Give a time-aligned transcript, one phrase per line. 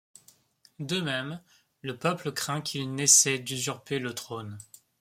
[0.79, 1.43] De même,
[1.83, 4.57] le peuple craint qu'il n'essaie d'usurper le trône.